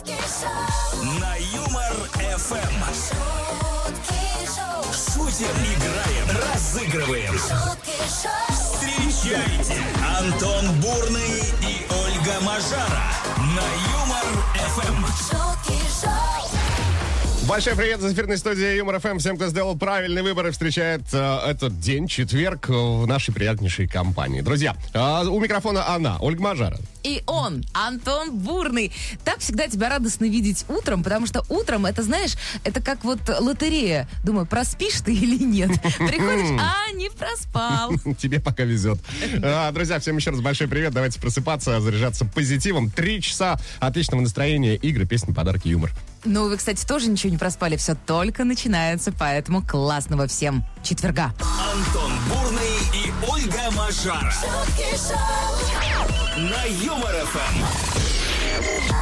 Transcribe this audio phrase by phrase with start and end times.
[0.00, 1.92] На Юмор
[2.38, 2.72] ФМ.
[4.46, 7.34] шоу, Шутим, играем, разыгрываем.
[8.48, 9.76] Встречайте
[10.18, 15.04] Антон Бурный и Ольга Мажара на Юмор ФМ.
[15.30, 15.50] шоу,
[17.50, 19.18] Большой привет из эфирной студии Юмор ФМ.
[19.18, 24.40] Всем, кто сделал правильный выбор и встречает э, этот день, четверг, в нашей приятнейшей компании.
[24.40, 26.78] Друзья, э, у микрофона она, Ольга Мажара.
[27.02, 28.92] И он, Антон Бурный.
[29.24, 32.34] Так всегда тебя радостно видеть утром, потому что утром, это, знаешь,
[32.64, 34.08] это как вот лотерея.
[34.24, 35.70] Думаю, проспишь ты или нет.
[35.80, 37.92] Приходишь, а, не проспал.
[38.18, 38.98] Тебе пока везет.
[39.42, 40.92] А, Друзья, всем еще раз большой привет.
[40.92, 42.90] Давайте просыпаться, заряжаться позитивом.
[42.90, 45.92] Три часа отличного настроения, игры, песни, подарки, юмор.
[46.24, 47.76] Ну, вы, кстати, тоже ничего не проспали.
[47.76, 51.32] Все только начинается, поэтому классного всем четверга.
[51.72, 54.32] Антон Бурный и Ольга Мажара
[56.36, 57.99] на Юмор ФМ.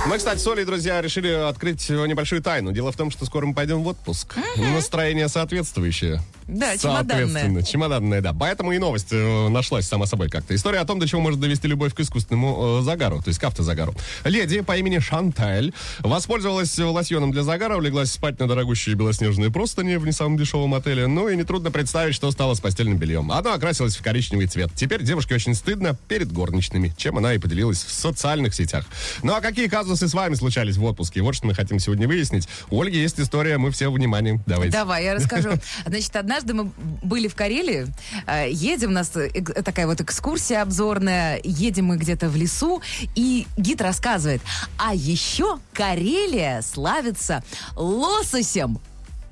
[0.07, 2.73] Мы, кстати, с Олей, друзья, решили открыть небольшую тайну.
[2.73, 4.37] Дело в том, что скоро мы пойдем в отпуск.
[4.57, 6.23] Настроение соответствующее.
[6.49, 7.63] Да, чемоданное.
[7.63, 8.33] Чемоданное, да.
[8.33, 10.55] Поэтому и новость э, нашлась сама собой как-то.
[10.55, 13.45] История о том, до чего может довести любовь к искусственному э, загару, то есть к
[13.45, 13.95] автозагару.
[14.25, 20.07] Леди по имени Шантель воспользовалась лосьоном для загара, улеглась спать на дорогущие белоснежные простыни в
[20.07, 21.07] не самом дешевом отеле.
[21.07, 23.31] Ну и нетрудно представить, что стало с постельным бельем.
[23.31, 24.71] Оно окрасилось в коричневый цвет.
[24.75, 28.87] Теперь девушке очень стыдно перед горничными, чем она и поделилась в социальных сетях.
[29.23, 31.23] Ну а какие казусы с вами случались в отпуске?
[31.23, 32.49] Вот что мы хотим сегодня выяснить.
[32.71, 34.41] У Ольги есть история, мы все внимание.
[34.47, 34.73] Давайте.
[34.73, 35.51] Давай, я расскажу.
[35.87, 36.71] Значит, однажды мы
[37.03, 37.87] были в Карелии,
[38.27, 42.83] э, едем, у нас такая вот экскурсия обзорная, едем мы где-то в лесу,
[43.15, 44.43] и гид рассказывает,
[44.77, 47.43] а еще Карелия славится
[47.75, 48.79] лососем.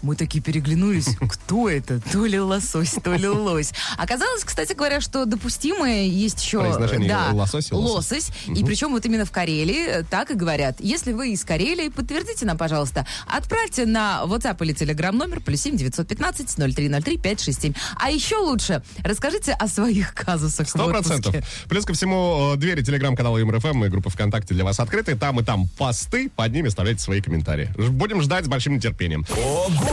[0.02, 2.00] Мы такие переглянулись, кто это?
[2.12, 3.72] То ли лосось, то ли лось.
[3.96, 6.60] Оказалось, кстати говоря, что допустимое есть еще...
[6.60, 8.12] Произношение да, лосось и лосось.
[8.12, 8.30] лосось.
[8.46, 10.76] И причем вот именно в Карелии э, так и говорят.
[10.80, 13.06] Если вы из Карелии, подтвердите нам, пожалуйста.
[13.26, 17.74] Отправьте на WhatsApp или Telegram номер плюс 7 915 0303 567.
[17.96, 21.34] А еще лучше, расскажите о своих казусах Сто процентов.
[21.68, 25.16] Плюс ко всему, э, двери телеграм-канала ЮморФМ и группа ВКонтакте для вас открыты.
[25.16, 27.70] Там и там посты, под ними оставляйте свои комментарии.
[27.76, 29.24] Будем ждать с большим нетерпением.
[29.30, 29.85] Ого!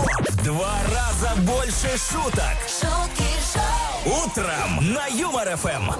[0.43, 2.57] Два раза больше шуток.
[2.67, 5.91] шутки шоу, Утром на Юмор ФМ.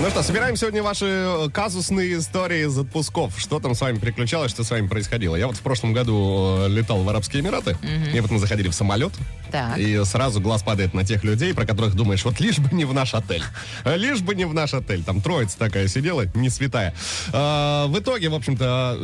[0.00, 3.38] Ну что, собираем сегодня ваши э, казусные истории из отпусков.
[3.38, 5.36] Что там с вами приключалось, что с вами происходило?
[5.36, 7.76] Я вот в прошлом году э, летал в Арабские Эмираты.
[8.12, 9.12] И вот мы заходили в самолет.
[9.52, 9.78] Так.
[9.78, 12.92] И сразу глаз падает на тех людей, про которых думаешь, вот лишь бы не в
[12.92, 13.44] наш отель.
[13.84, 15.04] Э, Лишь бы не в наш отель.
[15.04, 16.92] Там троица такая сидела, не святая.
[17.32, 18.98] А, в итоге, в общем-то,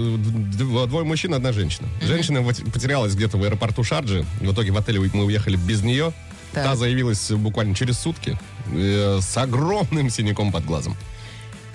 [0.57, 1.89] двое мужчин, одна женщина.
[2.03, 4.25] Женщина потерялась где-то в аэропорту Шарджи.
[4.41, 6.13] В итоге в отеле мы уехали без нее.
[6.55, 6.65] Так.
[6.65, 8.39] Та заявилась буквально через сутки
[8.73, 10.97] э, с огромным синяком под глазом.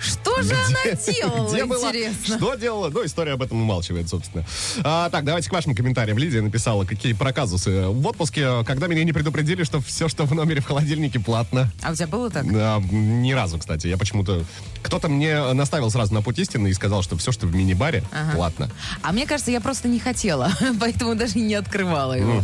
[0.00, 1.88] Что же она делала, Где была?
[1.88, 2.36] интересно?
[2.36, 2.88] Что делала?
[2.88, 4.44] Ну, история об этом умалчивает, собственно.
[4.82, 6.16] А, так, давайте к вашим комментариям.
[6.18, 7.88] Лидия написала, какие проказусы.
[7.88, 11.70] В отпуске, когда меня не предупредили, что все, что в номере в холодильнике, платно.
[11.82, 12.50] А у тебя было так?
[12.50, 13.86] Да, ни разу, кстати.
[13.88, 14.44] Я почему-то...
[14.82, 18.02] Кто-то мне наставил сразу на путь истины и сказал, что все, что в мини-баре,
[18.34, 18.70] платно.
[19.02, 20.50] А мне кажется, я просто не хотела,
[20.80, 22.42] поэтому даже не открывала его.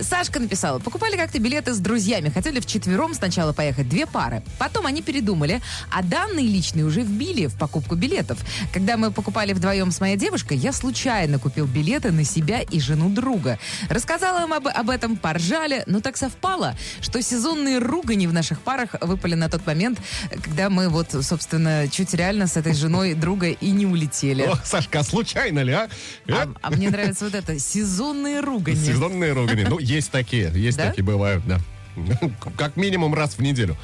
[0.00, 4.42] Сашка написала, покупали как-то билеты с друзьями, хотели вчетвером сначала поехать, две пары.
[4.58, 8.38] Потом они передумали, а данные личные уже вбили в покупку билетов.
[8.72, 13.08] Когда мы покупали вдвоем с моей девушкой, я случайно купил билеты на себя и жену
[13.08, 13.58] друга.
[13.88, 18.96] Рассказала им об, об этом, поржали, но так совпало, что сезонные ругани в наших парах
[19.00, 19.98] выпали на тот момент,
[20.42, 24.42] когда мы вот, собственно, чуть реально с этой женой друга и не улетели.
[24.42, 25.88] О, Сашка, а случайно ли, а?
[26.26, 26.32] Э?
[26.32, 28.76] А, а мне нравится вот это сезонные ругани.
[28.76, 29.64] Сезонные ругани.
[29.64, 30.88] Ну, есть такие, есть Да?
[30.90, 31.60] такие бывают, да.
[32.56, 33.76] Как минимум раз в неделю.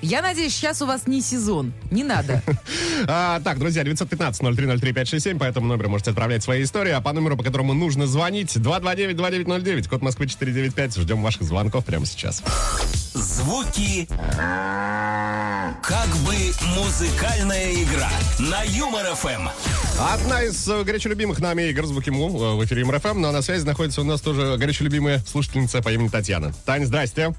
[0.00, 1.72] Я надеюсь, сейчас у вас не сезон.
[1.90, 2.42] Не надо.
[3.06, 7.44] А, так, друзья, 915-0303-567, по этому номеру можете отправлять свои истории, а по номеру, по
[7.44, 10.96] которому нужно звонить, 229-2909, код Москвы 495.
[10.96, 12.42] Ждем ваших звонков прямо сейчас.
[13.14, 14.08] Звуки.
[15.82, 16.34] Как бы
[16.76, 19.48] музыкальная игра на Юмор ФМ.
[19.98, 23.42] Одна из э, горячо любимых нами игр «Звуки Му» э, в эфире МРФМ, но на
[23.42, 26.52] связи находится у нас тоже горячо любимая слушательница по имени Татьяна.
[26.64, 27.32] Тань, здрасте.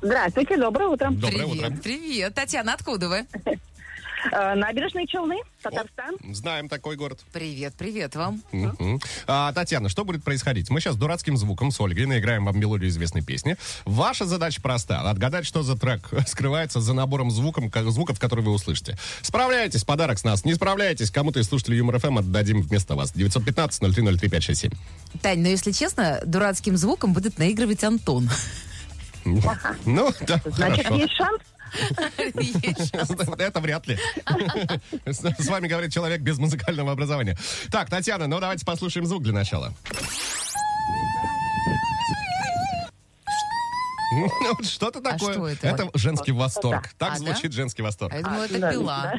[0.00, 1.10] Здравствуйте, доброе утро.
[1.10, 1.82] Доброе привет, утро.
[1.82, 2.34] привет.
[2.34, 3.26] Татьяна, откуда вы?
[4.32, 6.16] Э, Набережные Челны, Татарстан.
[6.32, 7.20] Знаем такой город.
[7.32, 8.42] Привет, привет вам.
[9.26, 10.70] А, Татьяна, что будет происходить?
[10.70, 13.56] Мы сейчас дурацким звуком с Ольгой наиграем вам мелодию известной песни.
[13.84, 15.02] Ваша задача проста.
[15.02, 18.96] Отгадать, что за трек скрывается за набором звуком, звуков, которые вы услышите.
[19.22, 20.44] Справляетесь, подарок с нас.
[20.44, 23.14] Не справляетесь, кому-то из слушателей Юмор ФМ отдадим вместо вас.
[23.14, 24.74] 915-0303-567.
[25.22, 28.28] Тань, но если честно, дурацким звуком будет наигрывать Антон.
[29.86, 30.94] Ну, да, Значит, хорошо.
[30.94, 31.40] есть шанс?
[32.62, 33.10] Есть шанс.
[33.38, 33.98] Это вряд ли.
[35.06, 37.36] С вами говорит человек без музыкального образования.
[37.70, 39.72] Так, Татьяна, ну давайте послушаем звук для начала.
[44.12, 45.34] Ну, вот Что-то такое.
[45.34, 45.90] что это?
[45.94, 46.90] женский восторг.
[46.96, 47.18] Так А, да?
[47.18, 48.14] звучит женский восторг.
[48.14, 49.14] А я думала, это пила.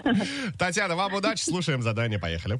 [0.57, 2.59] Татьяна, вам удачи, слушаем задание, поехали.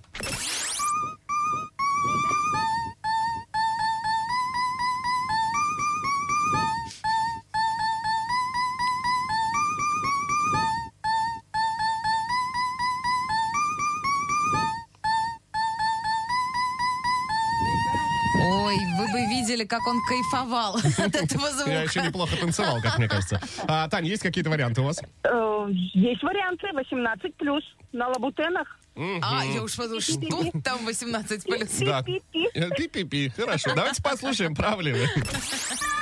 [19.68, 21.72] Как он кайфовал от этого Я звука.
[21.84, 23.40] еще неплохо танцевал, как мне кажется.
[23.68, 25.00] А, Тань, есть какие-то варианты у вас?
[25.24, 28.80] Э, Есть варианты 18 плюс на лабутенах.
[29.22, 30.20] А, я уж подумала, что
[30.64, 31.70] там 18 плюс.
[31.82, 32.02] Да.
[32.02, 32.50] Пи-пи-пи.
[32.56, 33.30] Э, Пи-пи-пи.
[33.38, 35.08] Хорошо, давайте послушаем, прав ли вы.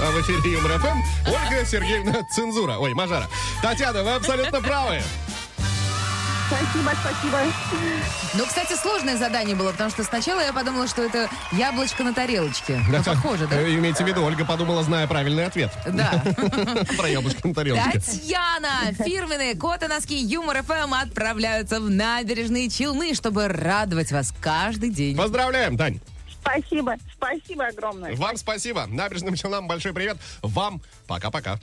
[0.00, 2.76] А в эфире Юмор ФМ Ольга Сергеевна Цензура.
[2.78, 3.28] Ой, Мажара.
[3.60, 5.00] Татьяна, вы абсолютно правы.
[6.46, 7.38] Спасибо, спасибо.
[8.34, 12.78] Ну, кстати, сложное задание было, потому что сначала я подумала, что это яблочко на тарелочке.
[12.90, 13.56] Ну, похоже, да?
[13.56, 15.70] Э, Имейте в виду, Ольга подумала, зная правильный ответ.
[15.86, 16.22] Да.
[16.98, 17.82] Про яблочко на тарелке.
[17.94, 18.92] Татьяна!
[18.98, 25.16] Фирменные коты носки Юмор ФМ отправляются в набережные Челны, чтобы радовать вас каждый день.
[25.16, 26.00] Поздравляем, Тань.
[26.42, 28.14] Спасибо, спасибо огромное.
[28.16, 28.86] Вам спасибо.
[28.86, 30.18] Набережным Челнам большой привет.
[30.42, 31.58] Вам пока-пока.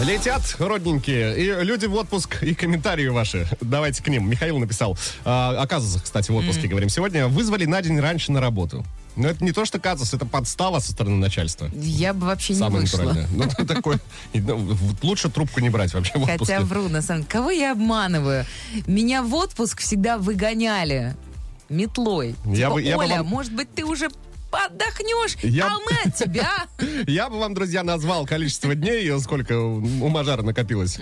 [0.00, 1.38] Летят родненькие.
[1.38, 3.46] И люди в отпуск, и комментарии ваши.
[3.60, 4.28] Давайте к ним.
[4.28, 4.98] Михаил написал.
[5.24, 7.28] А, о казусах, кстати, в отпуске говорим сегодня.
[7.28, 8.84] Вызвали на день раньше на работу.
[9.16, 11.70] Но это не то, что казус, это подстава со стороны начальства.
[11.74, 13.02] Я бы вообще не Самое вышла.
[13.02, 13.28] натуральное.
[13.58, 13.98] Ну, такой...
[14.32, 16.54] ну, Лучше трубку не брать вообще в отпуске.
[16.56, 17.30] Хотя вру, на самом деле.
[17.30, 18.46] Кого я обманываю?
[18.86, 21.14] Меня в отпуск всегда выгоняли
[21.70, 22.34] метлой.
[22.44, 24.08] Я Типа, бы- я бы Оля, вам- может быть, ты уже
[24.52, 26.50] отдохнешь, Я- а мы от тебя.
[27.06, 30.98] Я бы вам, друзья, назвал количество дней, сколько у Мажара накопилось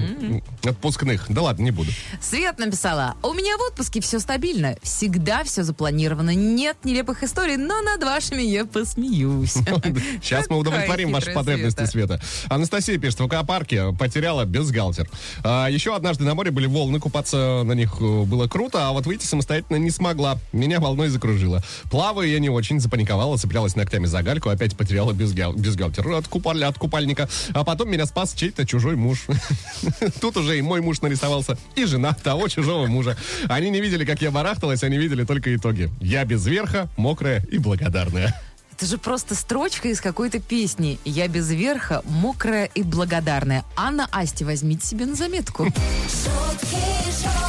[0.64, 1.26] отпускных.
[1.28, 1.90] Да ладно, не буду.
[2.20, 7.80] Свет написала, у меня в отпуске все стабильно, всегда все запланировано, нет нелепых историй, но
[7.80, 9.52] над вашими я посмеюсь.
[10.22, 12.20] Сейчас мы удовлетворим ваши потребности, Света.
[12.48, 15.08] Анастасия пишет, в аквапарке потеряла бюстгальтер.
[15.42, 19.06] А, еще однажды на море были волны, купаться на них э, было круто, а вот
[19.06, 20.38] выйти самостоятельно не смогла.
[20.52, 21.62] Меня волной закружило.
[21.90, 26.64] Плаваю я не очень, запаниковала, цеплялась ногтями за гальку, опять потеряла бюстгал- бюстгальтер от, купаль-
[26.64, 27.28] от купальника.
[27.54, 29.26] А потом меня спас чей-то чужой муж.
[30.20, 33.16] Тут уже и мой муж нарисовался, и жена того чужого мужа.
[33.48, 35.90] Они не видели, как я барахталась, они видели только итоги.
[36.00, 38.38] Я без верха, мокрая и благодарная.
[38.72, 41.00] Это же просто строчка из какой-то песни.
[41.04, 43.64] Я без верха, мокрая и благодарная.
[43.74, 45.64] Анна Асти, возьмите себе на заметку.
[45.64, 46.76] шутки
[47.22, 47.47] шоу,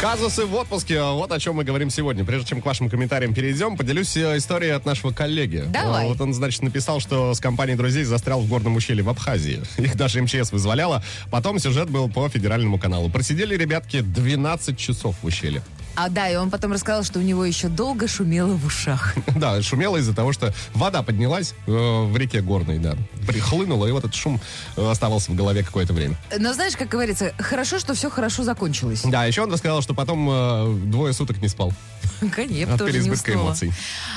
[0.00, 1.00] Казусы в отпуске.
[1.02, 2.22] Вот о чем мы говорим сегодня.
[2.24, 5.64] Прежде чем к вашим комментариям перейдем, поделюсь э, историей от нашего коллеги.
[5.68, 6.04] Давай.
[6.04, 9.62] Э, Вот он, значит, написал, что с компанией друзей застрял в горном ущелье в Абхазии.
[9.78, 11.02] Их даже МЧС вызволяла.
[11.30, 13.08] Потом сюжет был по федеральному каналу.
[13.08, 15.62] Просидели ребятки 12 часов в ущелье.
[15.96, 19.14] А да, и он потом рассказал, что у него еще долго шумело в ушах.
[19.36, 22.96] Да, шумело из-за того, что вода поднялась э, в реке Горной, да.
[23.26, 24.40] Прихлынула, и вот этот шум
[24.76, 26.16] э, оставался в голове какое-то время.
[26.38, 29.02] Но знаешь, как говорится, хорошо, что все хорошо закончилось.
[29.04, 31.72] Да, еще он рассказал, что потом э, двое суток не спал.
[32.34, 33.42] Конечно, От тоже не уснула.
[33.48, 33.72] эмоций.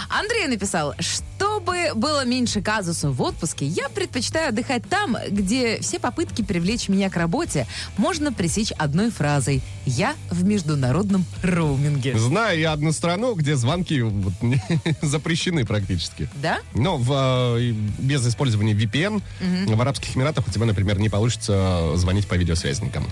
[0.09, 6.41] Андрей написал, чтобы было меньше казусов в отпуске, я предпочитаю отдыхать там, где все попытки
[6.41, 12.17] привлечь меня к работе можно пресечь одной фразой «Я в международном роуминге».
[12.17, 14.33] Знаю я одну страну, где звонки вот
[15.01, 16.29] запрещены практически.
[16.35, 16.59] Да?
[16.73, 19.21] Но в, э, без использования VPN
[19.67, 23.07] в Арабских Эмиратах у тебя, например, не получится звонить по видеосвязи никому.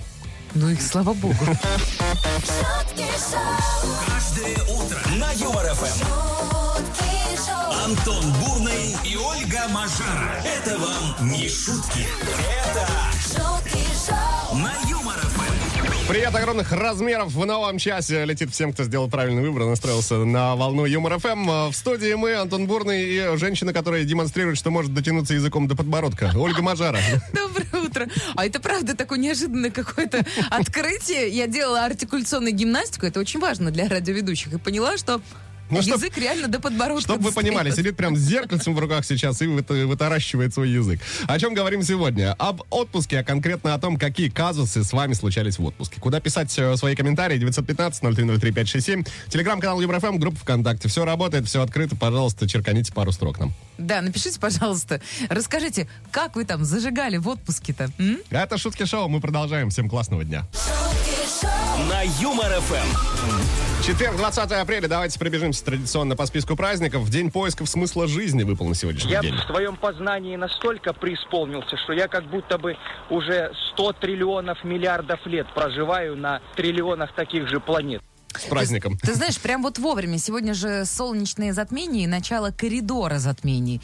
[0.59, 1.35] Ну и слава богу.
[1.35, 5.85] шутки шоу, Каждое утро на Юмор ФМ.
[5.85, 10.41] шутки шоу, Антон Бурный и Ольга Мажара.
[10.43, 12.07] Это вам не шутки.
[12.65, 12.87] Это
[13.21, 14.96] шутки шоу, на.
[16.07, 20.85] Привет огромных размеров в новом часе летит всем, кто сделал правильный выбор, настроился на волну
[20.85, 21.69] Юмор ФМ.
[21.69, 26.31] В студии мы, Антон Бурный, и женщина, которая демонстрирует, что может дотянуться языком до подбородка.
[26.33, 26.99] Ольга Мажара.
[27.33, 28.07] Доброе утро.
[28.37, 31.27] А это правда такое неожиданное какое-то открытие.
[31.27, 35.19] Я делала артикуляционную гимнастику, это очень важно для радиоведущих, и поняла, что
[35.69, 39.05] Ну, чтоб- язык реально до подбородка Чтобы вы понимали, сидит прям с зеркальцем в руках
[39.05, 41.00] сейчас и выта- вытаращивает свой язык.
[41.27, 42.33] О чем говорим сегодня?
[42.39, 46.00] Об отпуске, а конкретно о том, какие казусы с вами случались в отпуске.
[46.00, 47.38] Куда писать э, свои комментарии?
[47.39, 49.07] 915-0303-567.
[49.29, 50.88] Телеграм-канал Юмор ФМ, группа ВКонтакте.
[50.88, 51.95] Все работает, все открыто.
[51.95, 53.53] Пожалуйста, черканите пару строк нам.
[53.77, 57.89] Да, напишите, пожалуйста, расскажите, как вы там зажигали в отпуске-то?
[57.97, 58.19] м?
[58.29, 59.07] Это Шутки Шоу.
[59.09, 59.69] Мы продолжаем.
[59.69, 60.45] Всем классного дня.
[61.89, 63.66] на Юмор ФМ.
[63.84, 64.88] Четверг, 20 апреля.
[64.88, 67.03] Давайте пробежимся традиционно по списку праздников.
[67.03, 69.34] В день поисков смысла жизни выпал на сегодняшний Я день.
[69.36, 72.75] в своем познании настолько преисполнился, что я как будто бы
[73.10, 78.01] уже 100 триллионов миллиардов лет проживаю на триллионах таких же планет.
[78.39, 78.98] С праздником.
[79.00, 80.17] Ты знаешь, прям вот вовремя.
[80.17, 83.82] Сегодня же солнечное затмение и начало коридора затмений.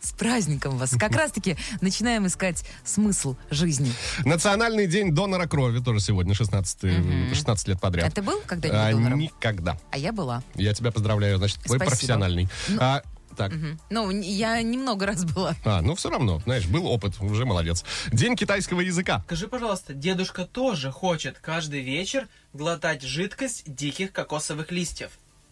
[0.00, 0.90] С праздником вас.
[0.98, 3.92] Как раз-таки начинаем искать смысл жизни.
[4.24, 8.06] Национальный день донора крови тоже сегодня, 16, 16 лет подряд.
[8.06, 9.18] А ты был когда-нибудь А, донором?
[9.18, 9.78] Никогда.
[9.90, 10.42] А я была.
[10.54, 11.90] Я тебя поздравляю, значит, твой Спасибо.
[11.90, 12.48] профессиональный.
[12.78, 13.02] А,
[13.37, 13.51] так.
[13.89, 15.55] Ну, н- я немного раз была.
[15.65, 17.83] А, ну все равно, знаешь, был опыт, уже молодец.
[18.11, 19.23] День китайского языка.
[19.25, 25.11] Скажи, пожалуйста, дедушка тоже хочет каждый вечер глотать жидкость диких кокосовых листьев.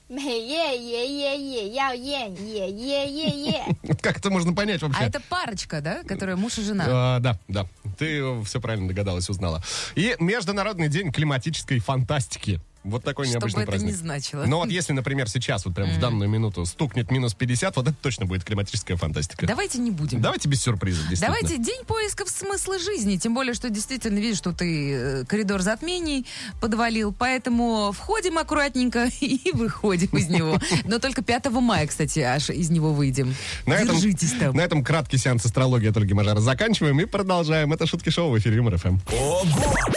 [0.10, 3.96] 每夜爷爷也要验，也爷爷爷。
[4.01, 5.00] Как это можно понять вообще?
[5.00, 6.86] А это парочка, да, которая муж и жена.
[6.86, 7.65] А, да, да.
[7.98, 9.63] Ты все правильно догадалась, узнала.
[9.96, 12.60] И Международный день климатической фантастики.
[12.87, 13.90] Вот такой Что бы необычный это праздник.
[13.90, 14.45] ни значило.
[14.47, 17.97] Но вот если, например, сейчас, вот прям в данную минуту стукнет минус 50, вот это
[18.00, 19.47] точно будет климатическая фантастика.
[19.47, 20.21] Давайте не будем.
[20.21, 21.37] Давайте без сюрпризов, действительно.
[21.40, 23.16] Давайте день поисков смысла жизни.
[23.16, 26.26] Тем более, что действительно видишь, что ты э, коридор затмений
[26.61, 27.12] подвалил.
[27.12, 30.59] Поэтому входим аккуратненько и выходим из него.
[30.85, 33.35] Но только 5 мая, кстати, аж из него выйдем.
[33.66, 34.55] На этом, Держитесь там.
[34.57, 37.73] на этом краткий сеанс астрологии от Ольги Мажара заканчиваем и продолжаем.
[37.73, 38.99] Это шутки шоу в эфире Юмор ФМ.
[39.12, 39.45] Ого!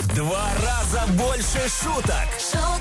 [0.01, 2.27] В два раза больше шуток.
[2.51, 2.78] шоу,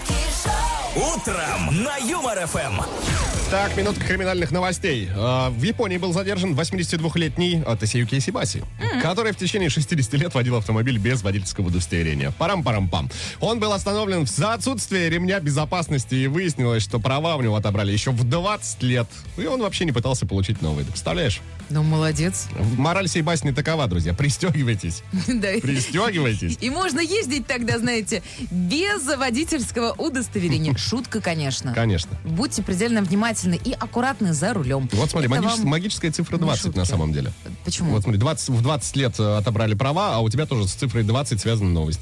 [0.99, 3.38] Утром на Юмор ФМ.
[3.51, 5.09] Так, минутка криминальных новостей.
[5.17, 8.63] А, В Японии был задержан 82-летний Тасеюки Сибаси,
[9.03, 12.31] который в течение 60 лет водил автомобиль без водительского удостоверения.
[12.33, 13.09] Парам-парам-пам.
[13.41, 18.11] Он был остановлен за отсутствие ремня безопасности и выяснилось, что права у него отобрали еще
[18.11, 19.07] в 20 лет.
[19.39, 20.85] И он вообще не пытался получить новые.
[20.85, 21.41] Ты представляешь?
[21.71, 22.49] Ну, молодец.
[22.77, 24.13] Мораль сей басни такова, друзья.
[24.13, 25.03] Пристегивайтесь.
[25.27, 25.49] Да.
[25.63, 26.59] Пристегивайтесь.
[26.61, 30.75] И можно ездить тогда, знаете, без водительского удостоверения.
[30.77, 31.73] Шутка, конечно.
[31.73, 32.11] Конечно.
[32.25, 34.89] Будьте предельно внимательны и аккуратны за рулем.
[34.93, 37.33] Вот смотри, Это магичес- вам- магическая цифра не 20 на самом деле.
[37.65, 37.91] Почему?
[37.93, 41.05] Вот смотри, 20, в 20 лет э, отобрали права, а у тебя тоже с цифрой
[41.05, 42.01] 20 связана новость.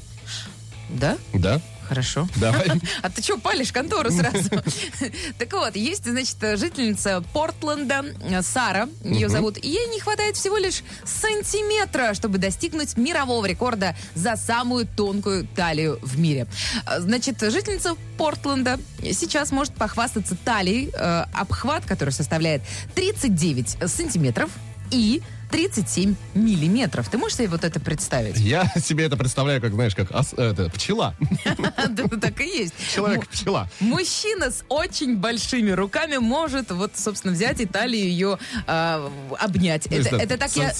[0.89, 1.17] Да?
[1.33, 1.61] Да?
[1.87, 2.27] Хорошо.
[2.35, 2.67] Давай.
[3.01, 4.49] А ты что, палишь контору сразу?
[5.37, 10.57] Так вот, есть, значит, жительница Портленда, э, Сара, ее зовут, и ей не хватает всего
[10.57, 16.47] лишь сантиметра, чтобы достигнуть мирового рекорда за самую тонкую талию в мире.
[16.85, 18.79] Э, Значит, жительница Портленда
[19.13, 22.61] сейчас может похвастаться талией, э, обхват, который составляет
[22.95, 24.49] 39 сантиметров
[24.91, 27.09] и 37 миллиметров.
[27.09, 28.37] Ты можешь себе вот это представить?
[28.37, 31.15] Я себе это представляю, как, знаешь, как ос- это, пчела.
[31.89, 32.73] Да, так и есть.
[32.93, 33.69] Человек-пчела.
[33.79, 39.87] Мужчина с очень большими руками может вот, собственно, взять и талию ее а, обнять.
[39.87, 40.73] Это, так я...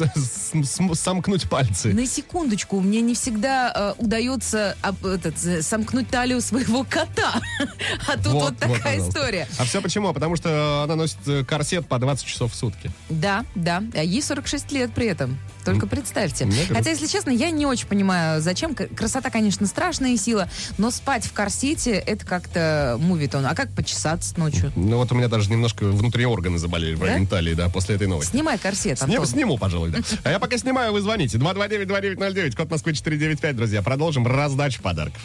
[0.94, 1.94] Сомкнуть пальцы.
[1.94, 7.42] На секундочку, мне не всегда а, удается э, сомкнуть талию своего кота.
[8.08, 9.48] А тут вот, такая история.
[9.58, 10.14] А все почему?
[10.14, 12.92] Потому что она носит э, корсет по 20 часов в сутки.
[13.10, 13.84] Да, да.
[13.94, 15.38] А ей 46 лет при этом.
[15.66, 16.46] Только представьте.
[16.46, 18.74] Мне кажется- Хотя, если честно, я не очень понимаю, зачем.
[18.76, 23.46] Красота, конечно, страшная сила, но спать в корсете это как-то мувитон.
[23.46, 24.72] А как почесаться ночью?
[24.76, 28.08] Ну вот у меня даже немножко внутренние органы заболели в районе талии, да, после этой
[28.08, 28.32] новости.
[28.32, 29.26] Снимай корсет, Антон.
[29.26, 30.00] сниму, пожалуй, да.
[30.24, 31.38] А я пока снимаю, вы звоните.
[31.38, 33.82] 229-2909, код Москвы 495, друзья.
[33.82, 35.22] Продолжим раздачу подарков.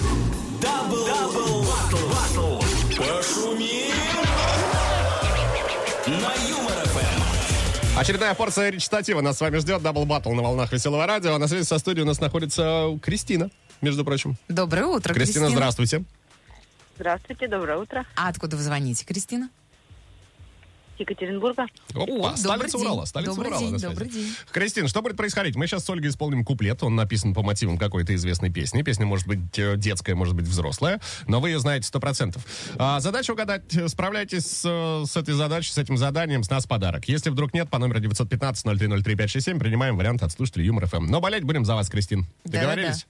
[0.60, 2.66] Double, double, battle, battle.
[2.96, 3.81] Пошумим.
[7.94, 9.82] Очередная порция речитатива нас с вами ждет.
[9.82, 11.36] Double battle на волнах веселого радио.
[11.36, 13.50] На связи со студией у нас находится Кристина,
[13.82, 14.36] между прочим.
[14.48, 15.50] Доброе утро, Кристина, Кристина.
[15.50, 16.04] здравствуйте.
[16.96, 18.06] Здравствуйте, доброе утро.
[18.16, 19.50] А откуда вы звоните, Кристина?
[21.02, 21.66] Екатеринбурга.
[21.94, 22.86] Опа, добрый столица день.
[22.86, 24.34] Урала, столица Добрый Урала день, добрый день.
[24.50, 25.56] Кристина, что будет происходить?
[25.56, 26.82] Мы сейчас с Ольгой исполним куплет.
[26.82, 28.82] Он написан по мотивам какой-то известной песни.
[28.82, 32.44] Песня может быть э, детская, может быть взрослая, но вы ее знаете сто процентов.
[32.78, 33.62] А, задача угадать.
[33.74, 37.06] э, Справляйтесь с, э, с этой задачей, с этим заданием, с нас подарок.
[37.08, 41.06] Если вдруг нет, по номеру 915-0303-567 принимаем вариант от слушателей Юмор ФМ.
[41.06, 42.26] Но болеть будем за вас, Кристин.
[42.44, 43.06] Договорились?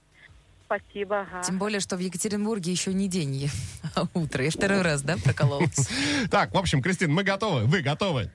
[0.73, 1.21] Спасибо.
[1.21, 1.43] ага.
[1.43, 3.49] Тем более, что в Екатеринбурге еще не день,
[3.95, 4.43] а утро.
[4.43, 5.89] Я второй раз, да, прокололась?
[6.31, 7.65] Так, в общем, Кристин, мы готовы.
[7.65, 8.31] Вы готовы?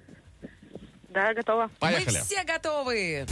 [1.11, 1.71] Да, готова.
[1.81, 2.17] Поехали.
[2.19, 3.27] Мы все готовы!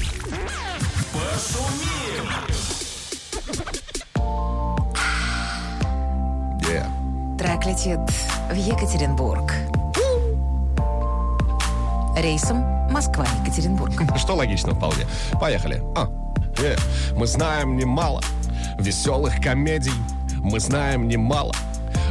[6.62, 7.38] Yeah.
[7.38, 8.00] Трек летит
[8.50, 9.52] в Екатеринбург.
[12.16, 12.58] Рейсом
[12.90, 13.92] Москва-Екатеринбург.
[14.16, 15.06] Что логично вполне.
[15.38, 15.82] Поехали.
[15.94, 16.08] А,
[16.58, 16.76] э,
[17.14, 18.22] Мы знаем немало
[18.78, 19.92] веселых комедий.
[20.40, 21.52] Мы знаем немало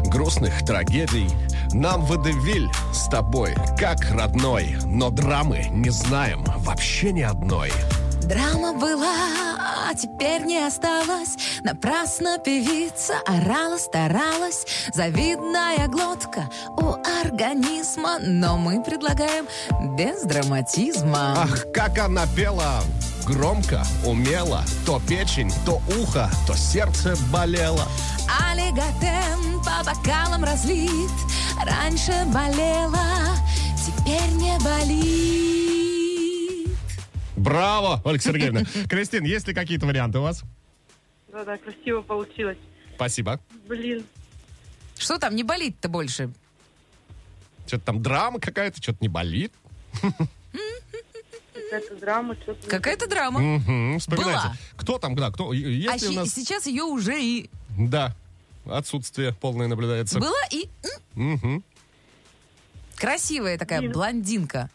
[0.05, 1.29] грустных трагедий.
[1.73, 7.71] Нам водевиль с тобой как родной, но драмы не знаем вообще ни одной.
[8.23, 9.54] Драма была
[9.87, 11.37] а теперь не осталось.
[11.63, 14.65] Напрасно певица орала, старалась.
[14.93, 19.47] Завидная глотка у организма, но мы предлагаем
[19.95, 21.35] без драматизма.
[21.37, 22.81] Ах, как она пела!
[23.25, 27.87] Громко, умело, то печень, то ухо, то сердце болело.
[28.51, 31.11] Олиготен по бокалам разлит.
[31.65, 33.35] Раньше болела,
[33.83, 35.84] теперь не болит.
[37.37, 38.63] Браво, Ольга Сергеевна.
[38.89, 40.43] Кристин, есть ли какие-то варианты у вас?
[41.31, 42.57] Да-да, красиво получилось.
[42.95, 43.39] Спасибо.
[43.67, 44.05] Блин.
[44.97, 46.31] Что там, не болит-то больше?
[47.67, 49.51] Что-то там драма какая-то, что-то не болит.
[51.53, 52.67] Какая-то драма, что-то...
[52.69, 53.59] Какая-то драма.
[54.07, 54.55] Была.
[54.77, 55.49] Кто там, да, кто?
[55.49, 56.33] А ли у нас...
[56.33, 58.15] сейчас ее уже и Да,
[58.65, 60.19] отсутствие полное наблюдается.
[60.19, 60.69] была и
[62.95, 64.69] красивая такая блондинка.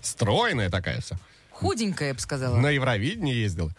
[0.00, 1.16] Стройная такая вся.
[1.54, 2.56] Худенькая, я бы сказала.
[2.56, 3.70] На Евровидении ездила.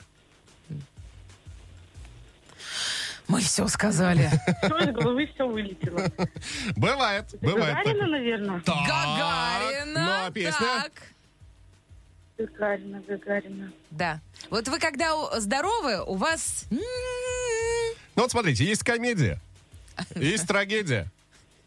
[3.28, 4.30] Мы все сказали.
[4.64, 6.00] Все из головы все вылетело.
[6.76, 7.76] Бывает, бывает.
[7.76, 8.60] Гагарина, наверное.
[8.62, 10.06] Так, Гагарина.
[10.06, 10.54] Ну, а песня?
[10.60, 10.92] Так.
[12.38, 13.72] Гагарина, Гагарина.
[13.92, 14.22] Да.
[14.50, 16.66] Вот вы когда здоровы, у вас...
[16.70, 16.78] м,
[18.16, 19.40] Ну вот смотрите, есть комедия,
[20.16, 21.08] есть трагедия,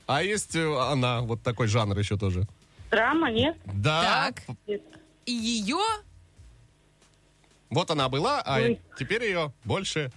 [0.06, 2.46] а есть э, она, вот такой жанр еще тоже.
[2.90, 3.56] Драма, нет?
[3.64, 4.56] Да, Так.
[4.66, 4.82] Нет.
[5.28, 5.76] И ее...
[7.68, 8.80] вот она была, а Ой.
[8.98, 10.10] теперь ее больше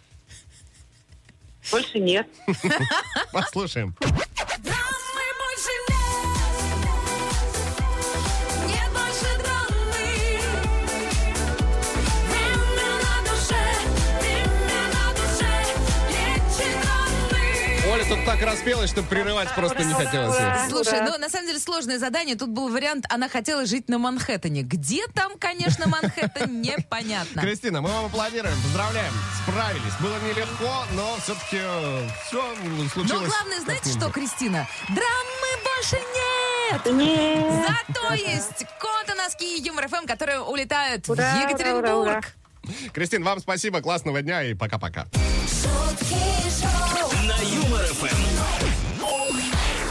[1.69, 2.27] Больше нет.
[3.33, 3.93] послушаем.
[18.11, 20.35] Тут так распелась, что прерывать просто не хотелось.
[20.69, 22.35] Слушай, ну на самом деле сложное задание.
[22.35, 24.63] Тут был вариант, она хотела жить на Манхэттене.
[24.63, 27.41] Где там, конечно, Манхэттен, непонятно.
[27.41, 29.13] Кристина, мы вам аплодируем, поздравляем,
[29.43, 29.93] справились.
[30.01, 31.61] Было нелегко, но все-таки
[32.27, 32.43] все
[32.91, 33.21] случилось.
[33.21, 34.67] Но главное, знаете что, Кристина?
[34.89, 36.85] Драмы больше нет!
[36.93, 37.65] Нет.
[37.67, 41.85] Зато есть коты носки и Юмор ФМ, которые улетают Ура, в Екатеринбург.
[41.85, 42.21] ура, ура.
[42.93, 45.05] Кристин, вам спасибо, классного дня и пока-пока.
[45.47, 46.15] Шутки
[46.61, 46.80] шоу.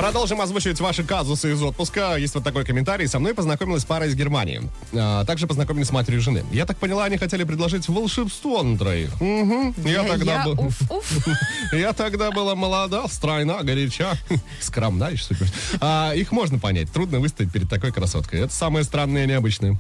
[0.01, 2.17] Продолжим озвучивать ваши казусы из отпуска.
[2.17, 3.07] Есть вот такой комментарий.
[3.07, 4.63] Со мной познакомилась пара из Германии.
[4.95, 6.43] А, также познакомились с матерью жены.
[6.53, 9.11] Я так поняла, они хотели предложить волшебство на троих.
[9.21, 9.75] Мгм.
[9.85, 10.71] Я, тогда был...
[11.73, 14.17] Я тогда была молода, стройна, горяча,
[14.63, 15.25] скромна еще.
[15.25, 15.47] супер.
[15.83, 16.91] А, их можно понять.
[16.91, 18.41] Трудно выстоять перед такой красоткой.
[18.41, 19.77] Это самое странное и необычное.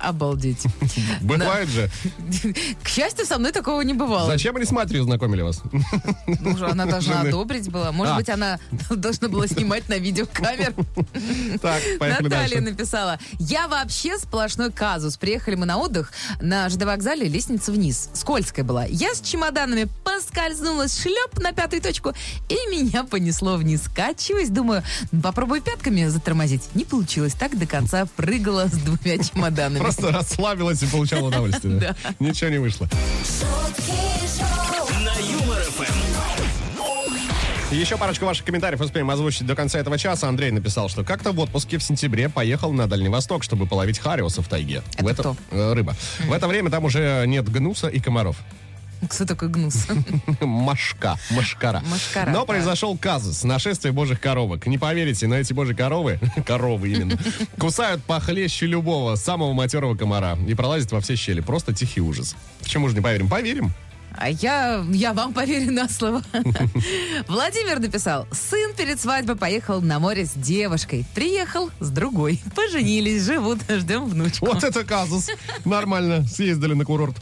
[0.00, 0.64] Обалдеть.
[1.20, 1.90] Бывает же.
[2.82, 4.26] К счастью, со мной такого не бывало.
[4.30, 5.62] Зачем они с матерью знакомили вас?
[6.26, 7.92] Ну, она должна одобрить была.
[7.92, 8.16] Может А.
[8.16, 8.58] быть, она
[8.90, 10.74] должна была снимать на видеокамеру.
[11.60, 13.18] Так, Наталья написала.
[13.38, 15.16] Я вообще сплошной казус.
[15.16, 18.08] Приехали мы на отдых на ЖД вокзале, лестница вниз.
[18.14, 18.84] Скользкая была.
[18.86, 22.14] Я с чемоданами поскользнулась, шлеп на пятую точку,
[22.48, 23.82] и меня понесло вниз.
[23.94, 24.82] Качиваясь, думаю,
[25.12, 26.62] «Ну, попробуй пятками затормозить.
[26.74, 27.34] Не получилось.
[27.34, 29.89] Так до конца прыгала с двумя чемоданами.
[29.90, 31.70] Просто расслабилась и получала удовольствие.
[31.80, 31.96] Да.
[32.18, 32.88] Ничего не вышло.
[35.04, 35.58] На Юмор.
[37.70, 40.28] Еще парочку ваших комментариев успеем озвучить до конца этого часа.
[40.28, 44.42] Андрей написал, что как-то в отпуске в сентябре поехал на Дальний Восток, чтобы половить хариуса
[44.42, 44.82] в тайге.
[44.94, 45.36] Это в это, кто?
[45.50, 45.94] э, Рыба.
[46.26, 48.36] В это время там уже нет гнуса и комаров.
[49.08, 49.86] Кто такой гнус?
[50.40, 51.82] Машка, машкара.
[51.86, 54.66] Машкара, Но произошел казус, нашествие божьих коровок.
[54.66, 57.18] Не поверите, но эти божьи коровы, коровы именно,
[57.58, 61.40] кусают похлеще любого, самого матерого комара и пролазят во все щели.
[61.40, 62.36] Просто тихий ужас.
[62.62, 63.28] Почему же не поверим?
[63.28, 63.72] Поверим.
[64.16, 66.22] А я, я вам поверю на слово.
[67.28, 71.04] Владимир написал, сын перед свадьбой поехал на море с девушкой.
[71.14, 72.40] Приехал с другой.
[72.54, 74.46] Поженились, живут, ждем внучку.
[74.46, 75.28] Вот это казус.
[75.64, 77.16] Нормально, съездили на курорт.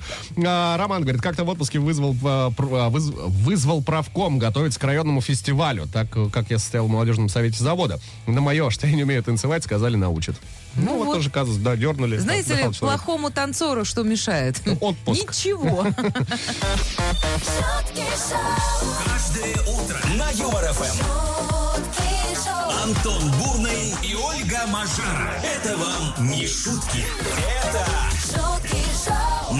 [0.45, 5.21] А, Роман говорит, как-то в отпуске вызвал, а, а, выз- вызвал правком готовиться к районному
[5.21, 8.01] фестивалю, так как я состоял в молодежном совете завода.
[8.27, 10.37] На мое, что я не умею танцевать, сказали, научат.
[10.79, 11.15] Ну, Ну вот, вот.
[11.17, 12.19] тоже казус, да, дернули.
[12.19, 12.99] Знаете отдыхал ли, человек.
[13.01, 14.61] плохому танцору что мешает?
[14.81, 15.23] Отпуск.
[15.29, 15.85] Ничего.
[15.85, 15.95] Шутки
[18.29, 18.93] шоу.
[19.07, 20.85] Каждое утро на Юмор ФМ.
[20.85, 22.11] Шутки
[22.45, 22.71] шоу.
[22.85, 25.35] Антон Бурный и Ольга Мажара.
[25.43, 27.05] Это вам не шутки.
[27.65, 27.85] Это
[28.33, 29.55] Шутки шоу.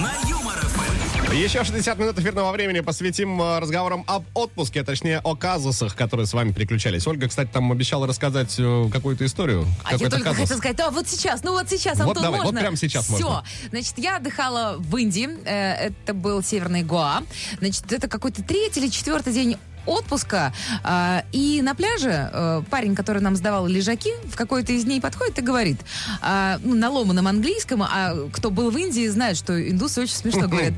[1.33, 6.25] Еще 60 минут эфирного времени посвятим э, разговорам об отпуске, а точнее о казусах, которые
[6.25, 7.05] с вами приключались.
[7.05, 9.67] Ольга, кстати, там обещала рассказать э, какую-то историю.
[9.83, 10.39] А я только казус.
[10.41, 12.59] хотела сказать, а вот сейчас, ну вот сейчас, Вот Антон, давай, вот можно?
[12.59, 13.13] прямо сейчас Все.
[13.13, 13.43] можно.
[13.69, 17.21] Значит, я отдыхала в Индии, э, это был Северный Гоа.
[17.59, 20.53] Значит, это какой-то третий или четвертый день отпуска.
[20.83, 25.39] А, и на пляже э, парень, который нам сдавал лежаки, в какой-то из дней подходит
[25.39, 25.79] и говорит
[26.21, 30.47] а, ну, на ломаном английском, а кто был в Индии, знает, что индусы очень смешно
[30.47, 30.73] говорят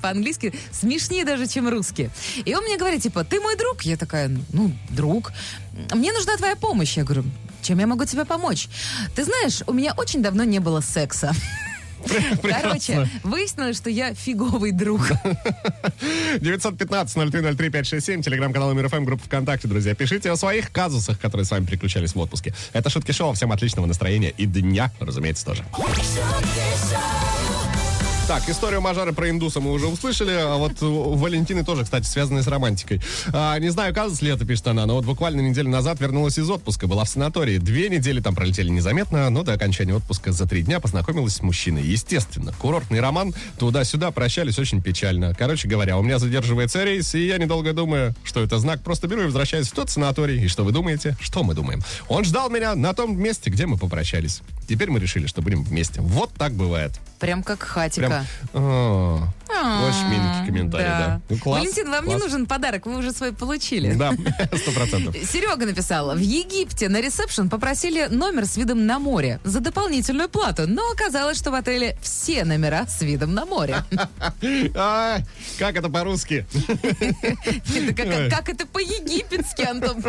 [0.00, 2.10] по-английски, смешнее даже, чем русские.
[2.44, 3.82] И он мне говорит, типа, ты мой друг?
[3.82, 5.32] Я такая, ну, друг.
[5.92, 6.96] Мне нужна твоя помощь.
[6.96, 7.24] Я говорю,
[7.62, 8.68] чем я могу тебе помочь?
[9.14, 11.32] Ты знаешь, у меня очень давно не было секса.
[12.42, 15.00] Короче, выяснилось, что я фиговый друг.
[16.36, 19.94] 915-0303-567, телеграм-канал МРФМ, группа ВКонтакте, друзья.
[19.94, 22.54] Пишите о своих казусах, которые с вами приключались в отпуске.
[22.72, 23.32] Это Шутки Шоу.
[23.34, 25.64] Всем отличного настроения и дня, разумеется, тоже.
[25.76, 27.61] шутки шоу,
[28.28, 32.42] Так, историю Мажары про индуса мы уже услышали, а вот у Валентины тоже, кстати, связанная
[32.42, 33.00] с романтикой.
[33.32, 36.48] А, не знаю, казус ли это, пишет она, но вот буквально неделю назад вернулась из
[36.48, 37.58] отпуска, была в санатории.
[37.58, 41.82] Две недели там пролетели незаметно, но до окончания отпуска за три дня познакомилась с мужчиной.
[41.82, 45.34] Естественно, курортный роман, туда-сюда прощались очень печально.
[45.34, 49.22] Короче говоря, у меня задерживается рейс, и я, недолго думая, что это знак, просто беру
[49.22, 50.44] и возвращаюсь в тот санаторий.
[50.44, 51.16] И что вы думаете?
[51.20, 51.82] Что мы думаем?
[52.08, 54.42] Он ждал меня на том месте, где мы попрощались.
[54.72, 56.00] Теперь мы решили, что будем вместе.
[56.00, 56.92] Вот так бывает.
[57.20, 58.06] Прям как хатика.
[58.06, 61.20] Прям, а, очень миленький комментарий, да.
[61.28, 62.16] Ну, класс, Валентин, вам класс.
[62.16, 63.92] не нужен подарок, вы уже свой получили.
[63.94, 64.12] Да,
[64.56, 65.14] сто процентов.
[65.16, 70.66] Серега написал, в Египте на ресепшн попросили номер с видом на море за дополнительную плату,
[70.66, 73.84] но оказалось, что в отеле все номера с видом на море.
[74.74, 75.24] Ай,
[75.58, 76.46] как это по-русски?
[78.30, 80.02] Как, это по-египетски, Антон?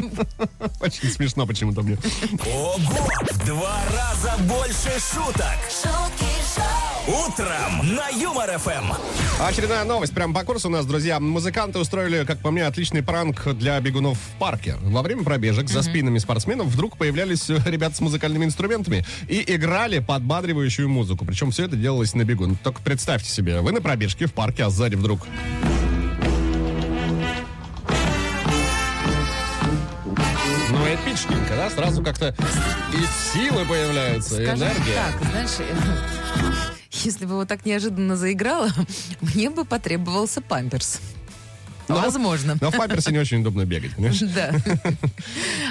[0.79, 1.97] Очень смешно почему-то мне.
[2.45, 2.77] Ого!
[3.31, 5.57] В два раза больше шуток.
[5.69, 8.93] шутки шоу, Утром на Юмор ФМ.
[9.39, 10.13] Очередная новость.
[10.13, 11.19] Прямо по курсу у нас, друзья.
[11.19, 14.75] Музыканты устроили, как по мне, отличный пранк для бегунов в парке.
[14.81, 19.99] Во время пробежек за спинами спортсменов вдруг появлялись э, ребята с музыкальными инструментами и играли
[19.99, 21.25] подбадривающую музыку.
[21.25, 22.45] Причем все это делалось на бегу.
[22.47, 25.27] Ну, Только представьте себе, вы на пробежке в парке, а сзади вдруг...
[30.69, 31.69] Ну, эпичненько, да?
[31.69, 32.35] Сразу как-то
[32.93, 34.95] и силы появляются, и энергия.
[34.95, 36.69] так, знаешь,
[37.05, 38.69] если бы вот так неожиданно заиграла,
[39.21, 40.99] мне бы потребовался памперс.
[41.87, 42.57] Ну, Возможно.
[42.61, 44.19] Но в памперсе не очень удобно бегать, понимаешь?
[44.33, 44.51] Да.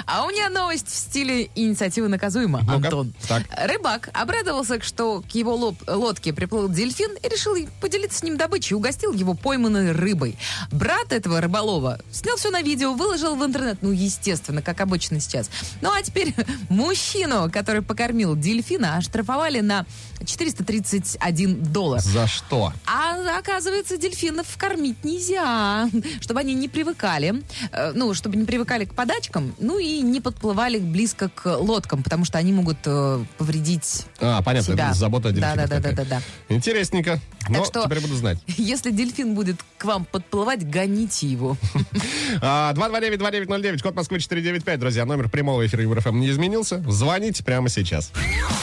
[0.05, 2.59] А у меня новость в стиле инициативы наказуема.
[2.67, 3.13] Антон.
[3.27, 3.43] Так.
[3.57, 8.75] Рыбак обрадовался, что к его лоб- лодке приплыл дельфин и решил поделиться с ним добычей,
[8.75, 10.37] угостил его пойманной рыбой.
[10.71, 15.49] Брат этого рыболова снял все на видео, выложил в интернет, ну, естественно, как обычно сейчас.
[15.81, 16.33] Ну, а теперь
[16.69, 19.85] мужчину, который покормил дельфина, оштрафовали на
[20.25, 22.01] 431 доллар.
[22.01, 22.73] За что?
[22.85, 25.89] А оказывается, дельфинов кормить нельзя,
[26.21, 30.77] чтобы они не привыкали, э, ну, чтобы не привыкали к подачкам, ну и не подплывали
[30.79, 34.89] близко к лодкам, потому что они могут э, повредить А, понятно, себя.
[34.89, 36.21] это забота о дельфинах Да, да, да, да, да, да.
[36.55, 37.19] Интересненько.
[37.49, 38.37] Но что- теперь буду знать.
[38.47, 41.57] Если дельфин будет к вам подплывать, гоните его.
[42.41, 45.05] А, 229-2909, код Москвы 495, друзья.
[45.05, 46.83] Номер прямого эфира ЮРФМ не изменился.
[46.89, 48.11] Звоните прямо сейчас.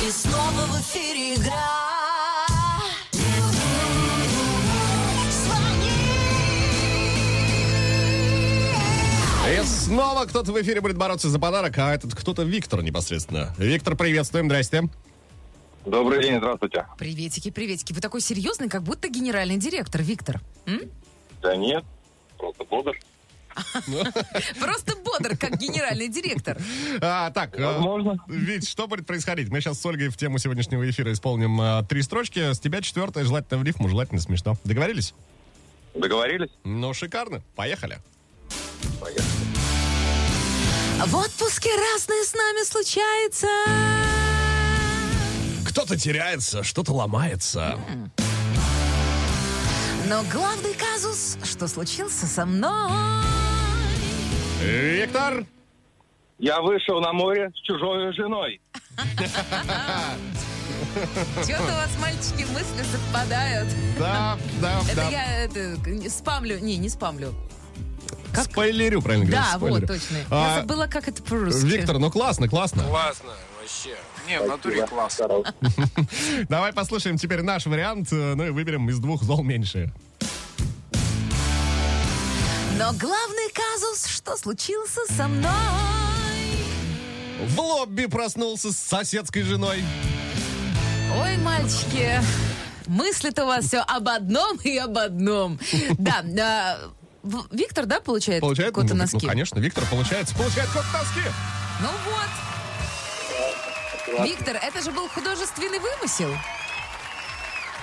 [0.06, 1.99] и снова в эфире игра.
[9.50, 13.52] И снова кто-то в эфире будет бороться за подарок, а этот кто-то Виктор непосредственно.
[13.58, 14.84] Виктор, приветствуем, здрасте.
[15.84, 16.86] Добрый день, здравствуйте.
[16.98, 17.92] Приветики, приветики.
[17.92, 20.40] Вы такой серьезный, как будто генеральный директор, Виктор.
[20.66, 20.82] М?
[21.42, 21.82] Да нет,
[22.38, 22.96] просто бодр.
[24.60, 26.56] Просто бодр, как генеральный директор.
[27.02, 28.18] А, так, а, Возможно.
[28.28, 29.48] Вить, что будет происходить?
[29.48, 32.52] Мы сейчас с Ольгой в тему сегодняшнего эфира исполним а, три строчки.
[32.52, 34.56] С тебя четвертая, желательно в рифму, желательно смешно.
[34.62, 35.14] Договорились?
[35.94, 36.50] Договорились?
[36.62, 37.42] Ну, шикарно.
[37.56, 37.98] Поехали.
[39.00, 39.29] Поехали.
[41.06, 43.46] В отпуске разное с нами случается.
[45.66, 47.78] Кто-то теряется, что-то ломается.
[50.06, 52.92] Но главный казус, что случился со мной.
[54.62, 55.46] Виктор,
[56.38, 58.60] Я вышел на море с чужой женой.
[61.42, 63.68] Что-то у вас, мальчики, мысли совпадают.
[63.98, 65.08] да, да, Это да.
[65.08, 65.76] я это,
[66.10, 66.58] спамлю.
[66.58, 67.34] Не, не спамлю.
[68.32, 68.44] Как?
[68.44, 70.18] Спойлерю, правильно говорю, Да, вот, точно.
[70.30, 71.66] А, Я забыла, как это по-русски.
[71.66, 72.84] Виктор, ну классно, классно.
[72.84, 73.96] Классно, вообще.
[74.28, 75.20] Не, в натуре класс.
[76.48, 79.92] Давай послушаем теперь наш вариант, э, ну и выберем из двух зол меньшее.
[82.78, 85.50] Но главный казус, что случился со мной.
[87.46, 89.82] В лобби проснулся с соседской женой.
[91.20, 92.20] Ой, мальчики,
[92.86, 95.58] мысли-то у вас все об одном и об одном.
[95.98, 98.74] Да, в- Виктор, да, получает Получает?
[98.74, 99.18] кота ну, носки?
[99.20, 100.34] Ну, конечно, Виктор получается.
[100.34, 101.20] Получает кот носки.
[101.80, 102.28] Ну вот.
[104.26, 106.34] Виктор, это же был художественный вымысел.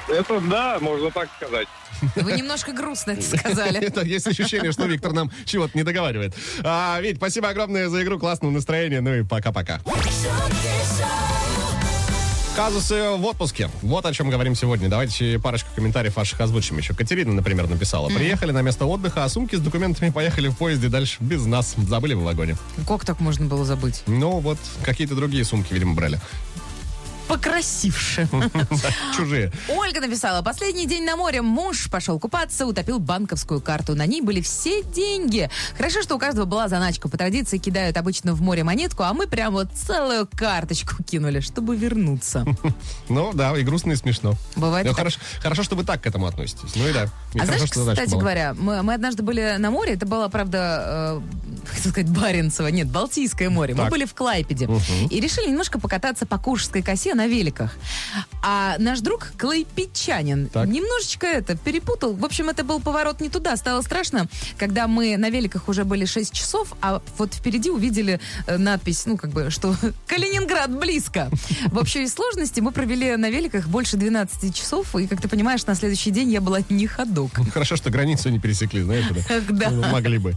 [0.07, 1.67] Это да, можно так сказать.
[2.15, 3.79] Вы немножко грустно это сказали.
[3.79, 6.35] Это есть ощущение, что Виктор нам чего-то не договаривает.
[6.63, 9.81] А, Вить, спасибо огромное за игру, классного настроения, ну и пока-пока.
[12.57, 13.69] Казусы в отпуске.
[13.83, 14.89] Вот о чем говорим сегодня.
[14.89, 16.95] Давайте парочку комментариев ваших озвучим еще.
[16.95, 18.09] Катерина, например, написала.
[18.09, 21.75] Приехали на место отдыха, а сумки с документами поехали в поезде дальше без нас.
[21.77, 22.57] Забыли в вагоне.
[22.87, 24.01] Как так можно было забыть?
[24.07, 26.19] Ну, вот какие-то другие сумки, видимо, брали.
[27.27, 28.27] Покрасивше.
[29.15, 29.51] Чужие.
[29.69, 31.41] Ольга написала, последний день на море.
[31.41, 33.95] Муж пошел купаться, утопил банковскую карту.
[33.95, 35.49] На ней были все деньги.
[35.75, 37.09] Хорошо, что у каждого была заначка.
[37.09, 41.75] По традиции кидают обычно в море монетку, а мы прям вот целую карточку кинули, чтобы
[41.75, 42.45] вернуться.
[43.09, 44.33] Ну, да, и грустно, и смешно.
[44.55, 46.75] Бывает Ну, хорошо, хорошо, что вы так к этому относитесь.
[46.75, 47.05] Ну и да.
[47.33, 48.19] И А хорошо, знаешь, кстати была.
[48.21, 51.21] говоря, мы, мы однажды были на море, это было, правда,
[51.65, 53.75] э, хотел сказать, Баренцево, нет, Балтийское море.
[53.75, 54.69] Мы были в Клайпеде
[55.09, 57.75] и решили немножко покататься по Куршской косе на великах.
[58.41, 60.67] А наш друг клайпедчанин Так.
[60.67, 62.13] немножечко это перепутал.
[62.13, 63.57] В общем, это был поворот не туда.
[63.57, 64.27] Стало страшно,
[64.57, 69.17] когда мы на великах уже были 6 часов, а вот впереди увидели э, надпись, ну,
[69.17, 69.75] как бы, что
[70.07, 71.29] Калининград близко.
[71.71, 75.75] В общей сложности мы провели на великах больше 12 часов, и, как ты понимаешь, на
[75.75, 77.31] следующий день я была не ходок.
[77.37, 79.15] Ну, Хорошо, что границу не пересекли, знаете,
[79.49, 79.69] да?
[79.71, 80.33] Ну, Могли бы.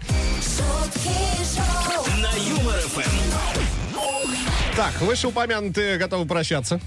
[4.81, 6.81] Так, вышеупомянутые готовы прощаться.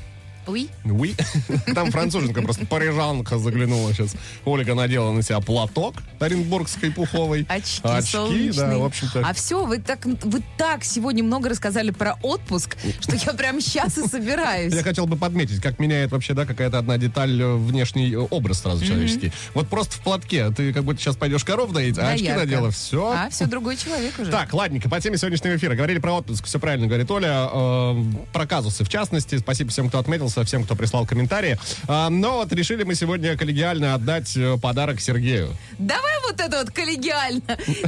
[0.47, 0.69] Уй.
[0.86, 1.15] Уи.
[1.75, 4.15] Там француженка просто парижанка заглянула сейчас.
[4.45, 7.45] Ольга надела на себя платок оренбургской пуховой.
[7.49, 8.77] Очки, да, солнечные.
[8.77, 9.21] в общем-то.
[9.25, 13.97] А все, вы так, вы так сегодня много рассказали про отпуск, что я прям сейчас
[13.97, 14.73] и собираюсь.
[14.73, 18.62] Я хотел бы подметить, как меняет вообще, да, какая-то одна деталь э, внешний э, образ
[18.62, 19.32] сразу человеческий.
[19.53, 22.71] Вот просто в платке ты как будто сейчас пойдешь коров доить, а Да, очки надела,
[22.71, 23.12] все.
[23.15, 24.32] А, все, другой человек уже.
[24.32, 25.75] Так, ладненько, по теме сегодняшнего эфира.
[25.75, 27.49] Говорили про отпуск, все правильно говорит Оля.
[27.51, 29.38] э, про казусы, в частности.
[29.38, 29.99] Спасибо всем, кто
[30.33, 31.57] отметился, всем, кто прислал комментарии.
[31.87, 35.55] А, но вот решили мы сегодня коллегиально отдать э, подарок Сергею.
[35.77, 37.41] Давай вот это вот коллегиально.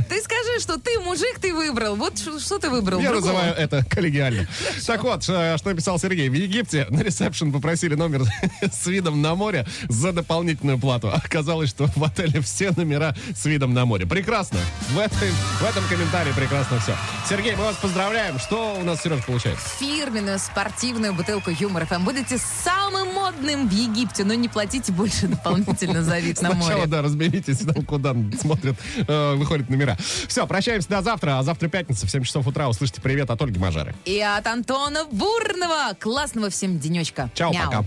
[0.10, 1.96] Ты скажи, что ты мужик, ты выбрал.
[1.96, 3.00] Вот что, ты выбрал?
[3.00, 3.34] Я Другого?
[3.34, 4.48] называю это коллегиально.
[4.86, 6.30] Так вот, э, что написал Сергей.
[6.30, 8.24] В Египте на ресепшн попросили номер
[8.62, 11.12] с видом на море за дополнительную плату.
[11.12, 14.06] Оказалось, что в отеле все номера с видом на море.
[14.06, 14.60] Прекрасно.
[14.90, 16.96] В, этой, в этом комментарии прекрасно все.
[17.30, 18.40] Сергей, мы вас поздравляем.
[18.40, 19.66] Что у нас, Сереж, получается?
[19.80, 22.04] фирменную спортивную бутылку Юмор ФМ.
[22.04, 26.88] Будете самым модным в Египте, но не платите больше дополнительно за вид на Сначала, море.
[26.88, 28.76] да, разберитесь, там, куда смотрят,
[29.08, 29.98] э, выходят номера.
[30.28, 31.40] Все, прощаемся до завтра.
[31.40, 32.68] А завтра пятница в 7 часов утра.
[32.70, 33.96] Услышите привет от Ольги Мажары.
[34.06, 35.94] И от Антона Бурного.
[36.00, 37.30] Классного всем денечка.
[37.34, 37.66] Чао, Мяу.
[37.66, 37.86] пока.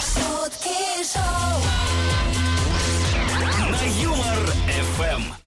[0.00, 1.62] шутки шоу.
[3.70, 4.46] На Юмор
[4.96, 5.32] ФМ.